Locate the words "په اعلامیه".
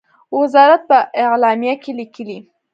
0.89-1.75